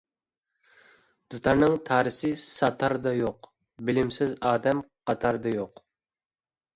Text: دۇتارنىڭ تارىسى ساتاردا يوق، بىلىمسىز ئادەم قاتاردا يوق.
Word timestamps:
دۇتارنىڭ 1.33 1.75
تارىسى 1.89 2.31
ساتاردا 2.43 3.13
يوق، 3.15 3.49
بىلىمسىز 3.89 4.33
ئادەم 4.53 4.81
قاتاردا 5.11 5.53
يوق. 5.57 5.83